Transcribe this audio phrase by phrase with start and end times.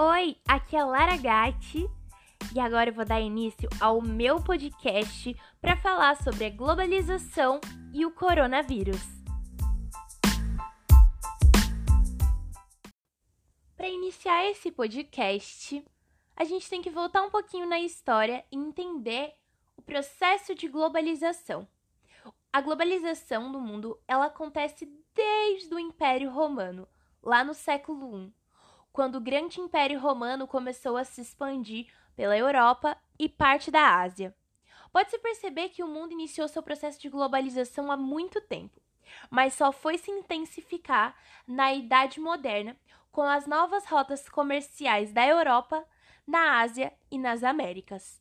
[0.00, 1.90] Oi, aqui é a Lara Gatti
[2.54, 7.60] e agora eu vou dar início ao meu podcast para falar sobre a globalização
[7.92, 9.02] e o coronavírus.
[13.76, 15.84] Para iniciar esse podcast,
[16.36, 19.34] a gente tem que voltar um pouquinho na história e entender
[19.76, 21.66] o processo de globalização.
[22.52, 26.86] A globalização do mundo ela acontece desde o Império Romano,
[27.20, 28.37] lá no século I
[28.98, 34.34] quando o grande Império Romano começou a se expandir pela Europa e parte da Ásia.
[34.92, 38.82] Pode-se perceber que o mundo iniciou seu processo de globalização há muito tempo,
[39.30, 41.14] mas só foi se intensificar
[41.46, 42.76] na Idade Moderna
[43.12, 45.86] com as novas rotas comerciais da Europa,
[46.26, 48.20] na Ásia e nas Américas.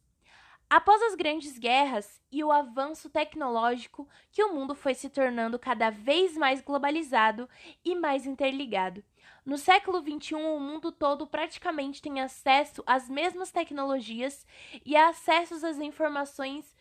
[0.70, 5.90] Após as grandes guerras e o avanço tecnológico, que o mundo foi se tornando cada
[5.90, 7.50] vez mais globalizado
[7.84, 9.04] e mais interligado,
[9.46, 14.46] no século XXI, o mundo todo praticamente tem acesso às mesmas tecnologias
[14.86, 16.76] e acessos às informações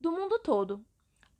[0.00, 0.84] do mundo todo.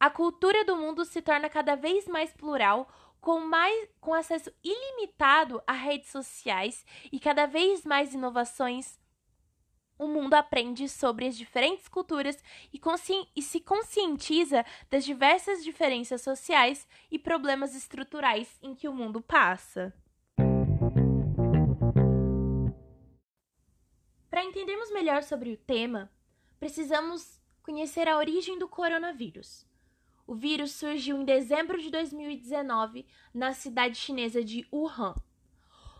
[0.00, 2.88] A cultura do mundo se torna cada vez mais plural,
[3.20, 8.98] com, mais, com acesso ilimitado a redes sociais e cada vez mais inovações.
[9.96, 12.80] O mundo aprende sobre as diferentes culturas e,
[13.36, 19.94] e se conscientiza das diversas diferenças sociais e problemas estruturais em que o mundo passa.
[24.52, 26.12] Entendermos melhor sobre o tema,
[26.60, 29.66] precisamos conhecer a origem do coronavírus.
[30.26, 35.14] O vírus surgiu em dezembro de 2019 na cidade chinesa de Wuhan.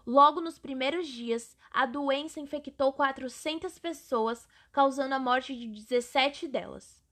[0.07, 7.03] Logo nos primeiros dias, a doença infectou 400 pessoas, causando a morte de 17 delas.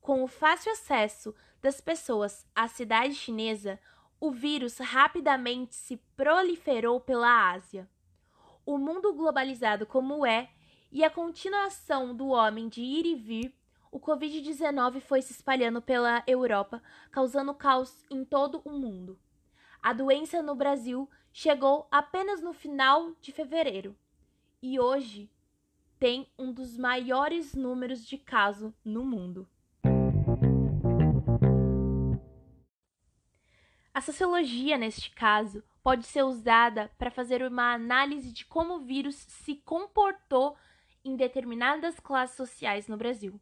[0.00, 1.32] Com o fácil acesso
[1.62, 3.78] das pessoas à cidade chinesa,
[4.18, 7.88] o vírus rapidamente se proliferou pela Ásia.
[8.66, 10.50] O mundo globalizado como é
[10.92, 13.54] e a continuação do homem de ir e vir,
[13.92, 19.18] o Covid-19 foi se espalhando pela Europa, causando caos em todo o mundo.
[19.80, 23.96] A doença no Brasil chegou apenas no final de fevereiro
[24.60, 25.30] e hoje
[25.98, 29.48] tem um dos maiores números de casos no mundo.
[33.92, 39.14] A sociologia, neste caso, pode ser usada para fazer uma análise de como o vírus
[39.14, 40.56] se comportou
[41.04, 43.40] em determinadas classes sociais no Brasil.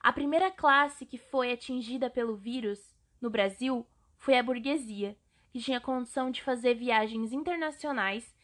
[0.00, 5.16] A primeira classe que foi atingida pelo vírus no Brasil foi a burguesia,
[5.50, 8.34] que tinha condição de fazer viagens internacionais,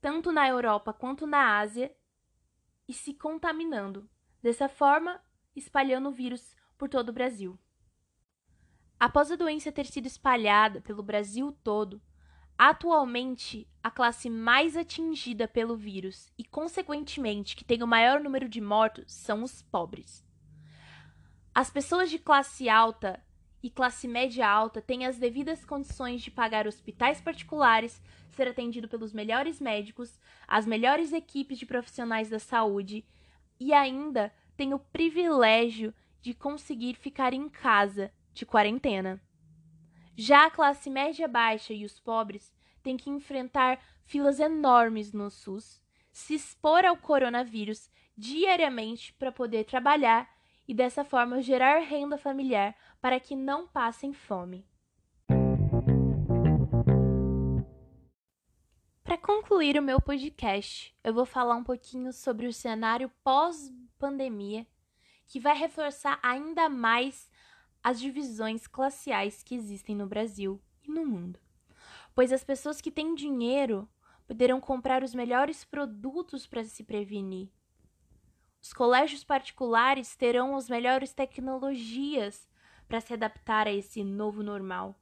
[0.00, 1.94] tanto na Europa quanto na Ásia,
[2.88, 4.10] e se contaminando,
[4.42, 5.22] dessa forma
[5.54, 7.58] espalhando o vírus por todo o Brasil.
[8.98, 12.02] Após a doença ter sido espalhada pelo Brasil todo,
[12.58, 18.60] Atualmente, a classe mais atingida pelo vírus e, consequentemente, que tem o maior número de
[18.60, 20.24] mortos são os pobres.
[21.54, 23.22] As pessoas de classe alta
[23.62, 29.12] e classe média alta têm as devidas condições de pagar hospitais particulares, ser atendido pelos
[29.12, 33.04] melhores médicos, as melhores equipes de profissionais da saúde
[33.60, 39.20] e ainda têm o privilégio de conseguir ficar em casa de quarentena.
[40.16, 42.52] Já a classe média baixa e os pobres
[42.82, 45.80] têm que enfrentar filas enormes no SUS,
[46.10, 50.28] se expor ao coronavírus diariamente para poder trabalhar
[50.68, 54.66] e dessa forma gerar renda familiar para que não passem fome.
[59.02, 64.66] Para concluir o meu podcast, eu vou falar um pouquinho sobre o cenário pós-pandemia,
[65.26, 67.30] que vai reforçar ainda mais
[67.82, 71.40] as divisões classiais que existem no Brasil e no mundo.
[72.14, 73.88] Pois as pessoas que têm dinheiro
[74.26, 77.50] poderão comprar os melhores produtos para se prevenir.
[78.62, 82.48] Os colégios particulares terão as melhores tecnologias
[82.86, 85.00] para se adaptar a esse novo normal,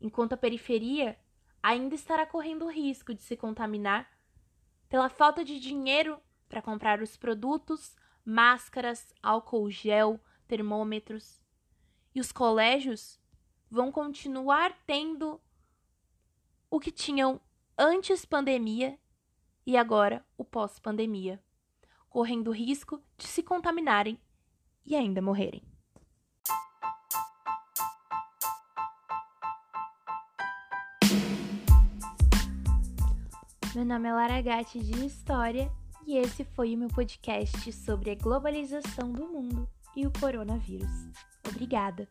[0.00, 1.18] enquanto a periferia
[1.62, 4.08] ainda estará correndo o risco de se contaminar
[4.88, 11.44] pela falta de dinheiro para comprar os produtos, máscaras, álcool gel, termômetros
[12.16, 13.20] e os colégios
[13.70, 15.38] vão continuar tendo
[16.70, 17.38] o que tinham
[17.76, 18.98] antes pandemia
[19.66, 21.38] e agora o pós-pandemia,
[22.08, 24.18] correndo o risco de se contaminarem
[24.86, 25.62] e ainda morrerem.
[33.74, 35.70] Meu nome é Lara Gatti de História
[36.06, 40.90] e esse foi o meu podcast sobre a globalização do mundo e o coronavírus.
[41.48, 42.06] Obrigada!